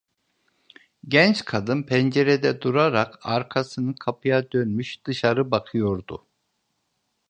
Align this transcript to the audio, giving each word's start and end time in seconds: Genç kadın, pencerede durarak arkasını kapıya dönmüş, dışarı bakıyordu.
Genç 1.07 1.45
kadın, 1.45 1.83
pencerede 1.83 2.61
durarak 2.61 3.19
arkasını 3.21 3.95
kapıya 3.99 4.51
dönmüş, 4.51 5.05
dışarı 5.05 5.51
bakıyordu. 5.51 6.27